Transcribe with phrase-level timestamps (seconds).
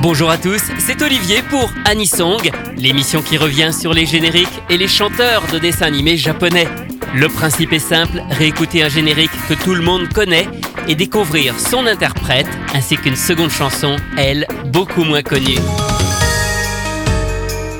[0.00, 4.86] Bonjour à tous, c'est Olivier pour Anisong, l'émission qui revient sur les génériques et les
[4.86, 6.68] chanteurs de dessins animés japonais.
[7.16, 10.46] Le principe est simple, réécouter un générique que tout le monde connaît
[10.86, 15.58] et découvrir son interprète ainsi qu'une seconde chanson, elle, beaucoup moins connue.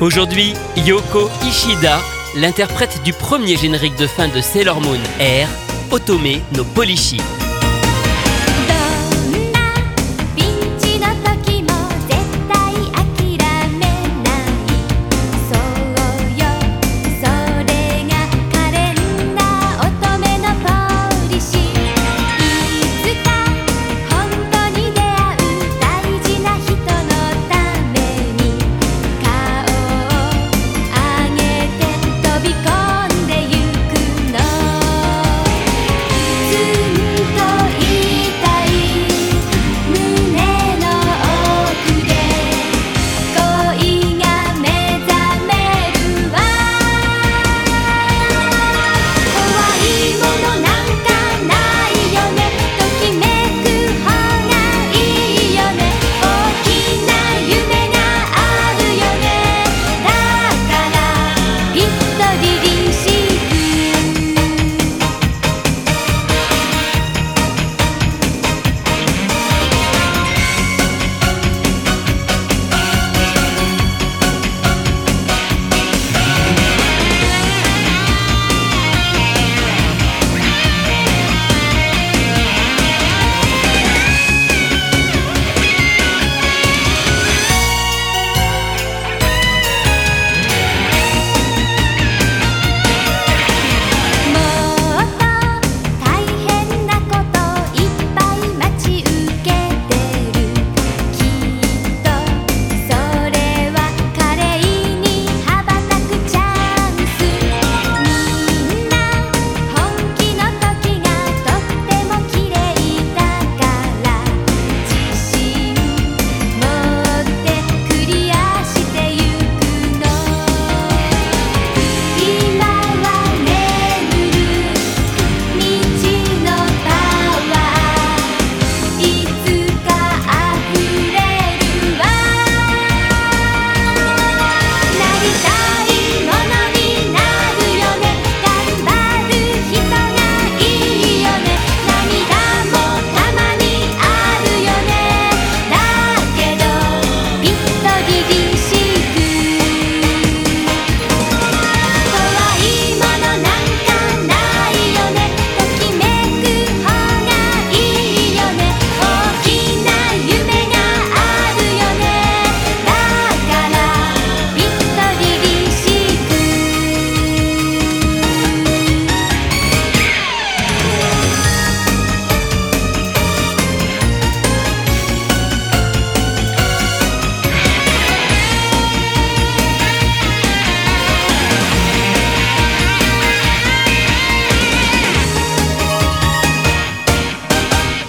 [0.00, 2.00] Aujourd'hui, Yoko Ishida,
[2.37, 5.48] l'interprète du premier générique de fin de Sailor Moon Air,
[5.93, 7.21] Otome no Polishi.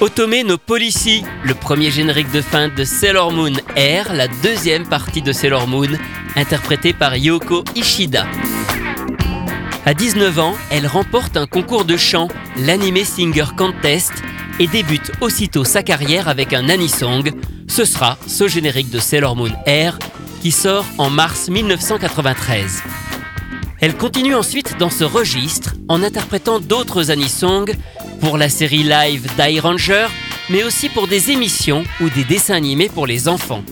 [0.01, 5.21] Otome no Policy, le premier générique de fin de Sailor Moon Air, la deuxième partie
[5.21, 5.89] de Sailor Moon,
[6.37, 8.25] interprétée par Yoko Ishida.
[9.85, 14.13] À 19 ans, elle remporte un concours de chant, l'Anime Singer Contest,
[14.59, 17.33] et débute aussitôt sa carrière avec un anisong.
[17.67, 19.99] Ce sera ce générique de Sailor Moon Air
[20.41, 22.83] qui sort en mars 1993.
[23.81, 27.66] Elle continue ensuite dans ce registre en interprétant d'autres anisongs
[28.19, 30.07] pour la série live Die Ranger,
[30.50, 33.63] mais aussi pour des émissions ou des dessins animés pour les enfants.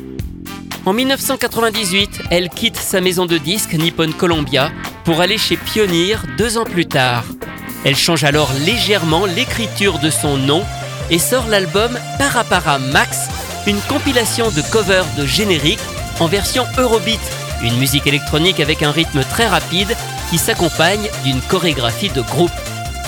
[0.85, 4.72] En 1998, elle quitte sa maison de disques Nippon Columbia
[5.03, 7.25] pour aller chez Pioneer deux ans plus tard.
[7.84, 10.63] Elle change alors légèrement l'écriture de son nom
[11.09, 13.28] et sort l'album Parapara Max,
[13.66, 15.80] une compilation de covers de génériques
[16.19, 17.19] en version Eurobeat,
[17.63, 19.95] une musique électronique avec un rythme très rapide
[20.30, 22.51] qui s'accompagne d'une chorégraphie de groupe.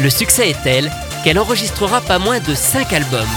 [0.01, 0.91] Le succès est tel
[1.23, 3.27] qu'elle enregistrera pas moins de 5 albums.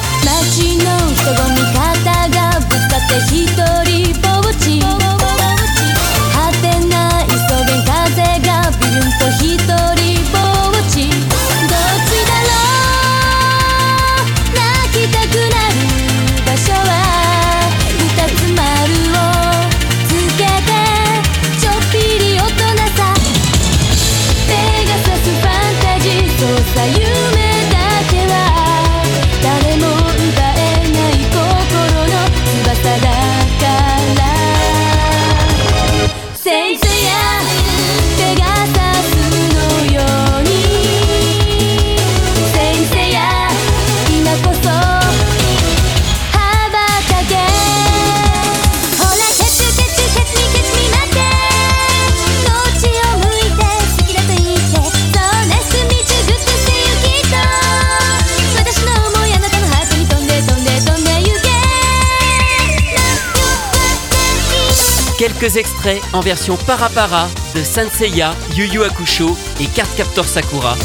[65.46, 70.76] Extraits en version para-para de Sanseiya, Yu Yu Hakusho et Cardcaptor Sakura.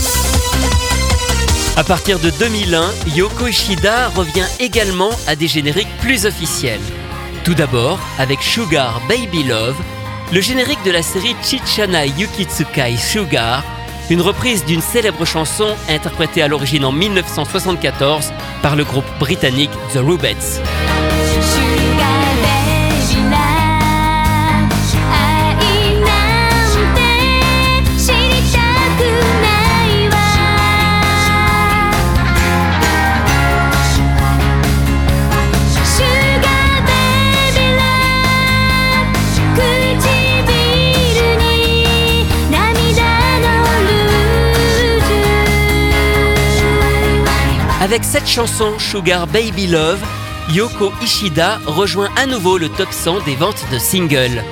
[1.76, 6.82] À partir de 2001, Yoko Ishida revient également à des génériques plus officiels.
[7.44, 9.78] Tout d'abord avec Sugar Baby Love,
[10.34, 13.64] le générique de la série Chichana Yukitsukai Sugar,
[14.10, 18.34] une reprise d'une célèbre chanson interprétée à l'origine en 1974
[18.64, 21.87] par le groupe britannique The Rubettes.「
[47.88, 50.04] Avec cette chanson Sugar Baby Love,
[50.50, 54.44] Yoko Ishida rejoint à nouveau le top 100 des ventes de singles.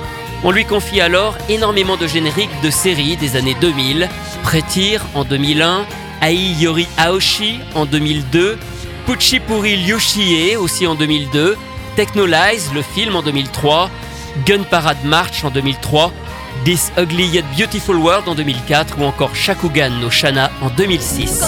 [0.42, 4.08] On lui confie alors énormément de génériques de séries des années 2000,
[4.42, 5.84] Pretir en 2001,
[6.22, 8.56] Ai Yori Aoshi en 2002,
[9.04, 11.58] Puchipuri Lyushie aussi en 2002,
[11.94, 13.90] Technolize le film en 2003,
[14.46, 16.10] Gun Parade March en 2003,
[16.64, 21.42] This Ugly Yet Beautiful World en 2004 ou encore Shakugan no Shana en 2006.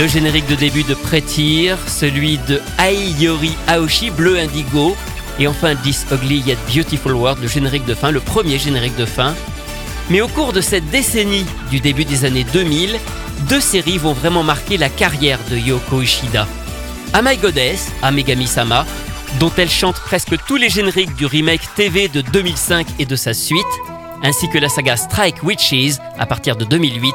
[0.00, 4.96] Le générique de début de Pretir, celui de Ai Yori Aoshi, Bleu Indigo,
[5.38, 9.04] et enfin This Ugly Yet Beautiful World, le générique de fin, le premier générique de
[9.04, 9.34] fin.
[10.08, 12.98] Mais au cours de cette décennie du début des années 2000,
[13.50, 16.48] deux séries vont vraiment marquer la carrière de Yoko Ishida.
[17.12, 18.86] A My Goddess, à Megami-sama,
[19.38, 23.34] dont elle chante presque tous les génériques du remake TV de 2005 et de sa
[23.34, 23.66] suite,
[24.22, 27.12] ainsi que la saga Strike Witches à partir de 2008,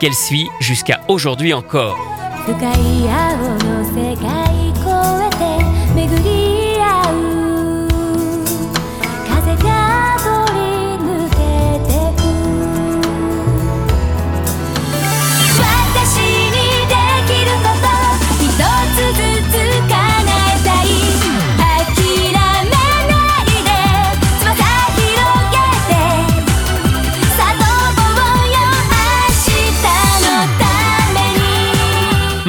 [0.00, 2.21] qu'elle suit jusqu'à aujourd'hui encore.
[2.44, 4.80] 深い青の世界越
[5.26, 5.42] えて
[5.94, 6.41] 巡り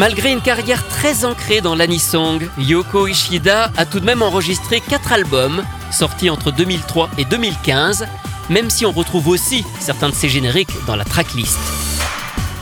[0.03, 5.13] Malgré une carrière très ancrée dans l'anisong, Yoko Ishida a tout de même enregistré 4
[5.13, 8.05] albums, sortis entre 2003 et 2015,
[8.49, 11.57] même si on retrouve aussi certains de ses génériques dans la tracklist.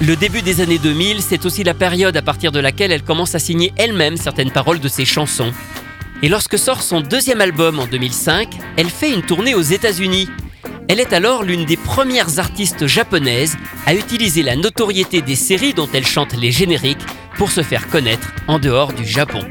[0.02, 3.34] Le début des années 2000, c'est aussi la période à partir de laquelle elle commence
[3.34, 5.52] à signer elle-même certaines paroles de ses chansons.
[6.22, 10.30] Et lorsque sort son deuxième album en 2005, elle fait une tournée aux États-Unis.
[10.88, 13.58] Elle est alors l'une des premières artistes japonaises
[13.88, 17.02] à utiliser la notoriété des séries dont elle chante les génériques
[17.38, 19.42] pour se faire connaître en dehors du Japon.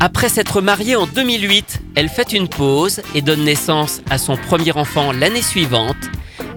[0.00, 4.72] Après s'être mariée en 2008, elle fait une pause et donne naissance à son premier
[4.72, 5.96] enfant l'année suivante.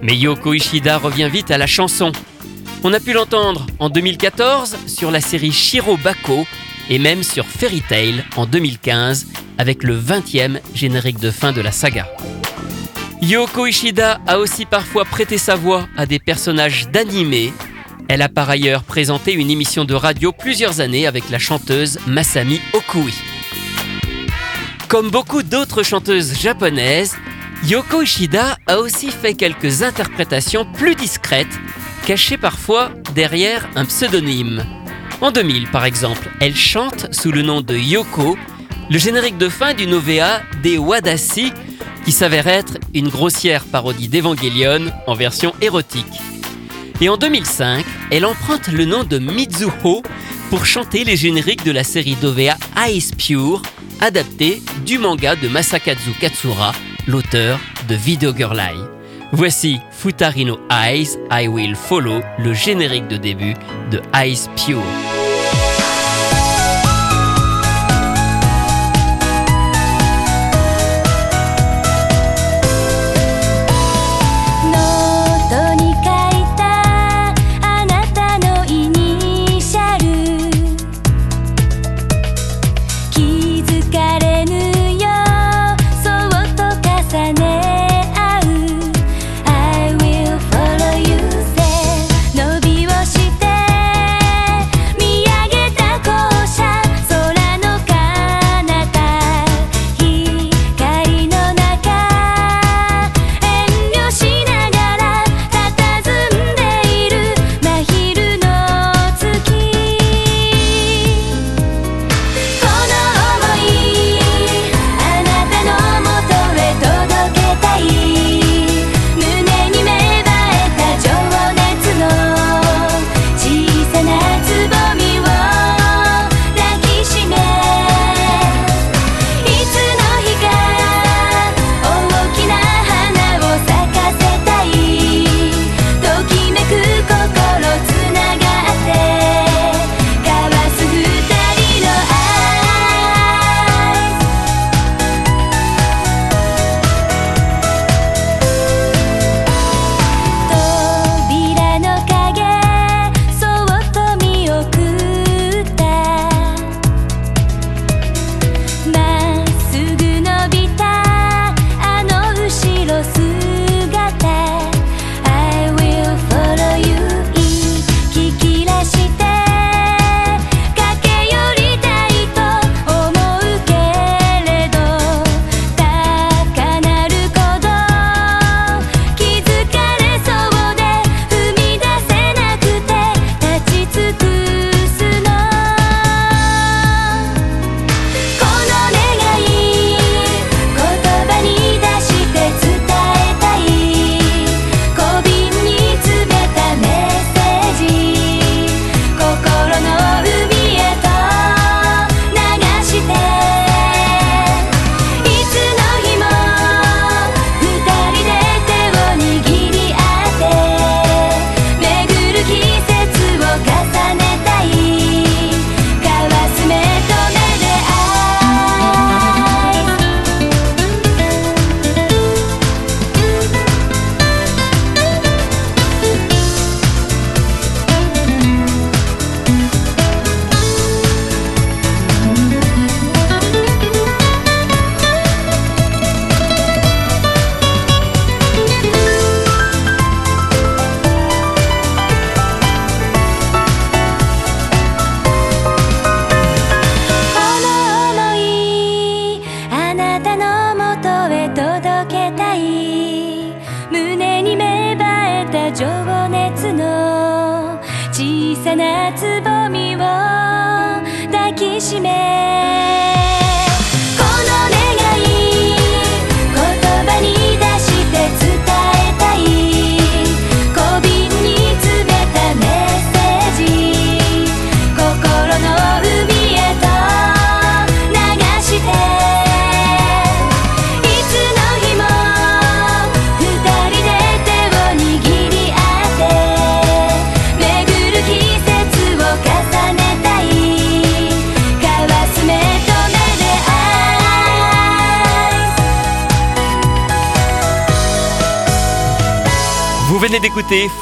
[0.00, 2.12] Mais Yoko Ishida revient vite à la chanson.
[2.84, 6.46] On a pu l'entendre en 2014 sur la série Shiro Bako
[6.88, 9.26] et même sur Fairy Tail en 2015
[9.58, 12.08] avec le 20e générique de fin de la saga.
[13.22, 17.52] Yoko Ishida a aussi parfois prêté sa voix à des personnages d'animé.
[18.08, 22.60] Elle a par ailleurs présenté une émission de radio plusieurs années avec la chanteuse Masami
[22.74, 23.14] Okui.
[24.88, 27.16] Comme beaucoup d'autres chanteuses japonaises,
[27.64, 31.60] Yoko Ishida a aussi fait quelques interprétations plus discrètes,
[32.06, 34.64] cachées parfois derrière un pseudonyme.
[35.20, 38.36] En 2000 par exemple, elle chante sous le nom de Yoko
[38.90, 41.52] le générique de fin d'une OVA des Wadashi
[42.04, 46.20] qui s'avère être une grossière parodie d'Evangelion en version érotique.
[47.02, 50.04] Et en 2005, elle emprunte le nom de Mizuho
[50.50, 52.56] pour chanter les génériques de la série d'OVA
[52.90, 53.60] Ice Pure,
[54.00, 56.70] adaptée du manga de Masakazu Katsura,
[57.08, 58.78] l'auteur de Video Girl Eye.
[59.32, 63.54] Voici Futari no Eyes, I Will Follow, le générique de début
[63.90, 65.11] de Ice Pure.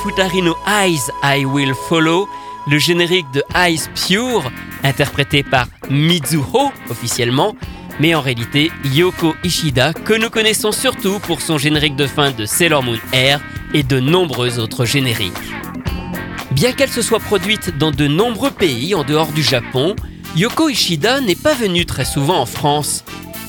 [0.02, 2.28] Futarino Eyes I Will Follow,
[2.68, 4.48] le générique de Ice Pure,
[4.84, 7.56] interprété par Mizuho officiellement,
[7.98, 12.46] mais en réalité Yoko Ishida, que nous connaissons surtout pour son générique de fin de
[12.46, 13.40] Sailor Moon Air
[13.74, 15.32] et de nombreux autres génériques.
[16.52, 19.96] Bien qu'elle se soit produite dans de nombreux pays en dehors du Japon,
[20.36, 23.04] Yoko Ishida n'est pas venue très souvent en France.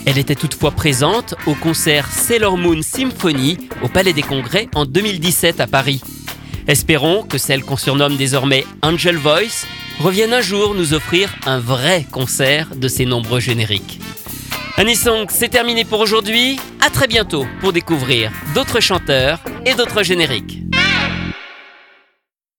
[0.06, 5.60] Elle était toutefois présente au concert Sailor Moon Symphony au Palais des Congrès en 2017
[5.60, 6.02] à Paris.
[6.68, 9.66] Espérons que celle qu'on surnomme désormais Angel Voice
[10.00, 14.00] revienne un jour nous offrir un vrai concert de ses nombreux génériques.
[14.78, 16.60] Anisong, c'est terminé pour aujourd'hui.
[16.84, 20.71] À très bientôt pour découvrir d'autres chanteurs et d'autres génériques.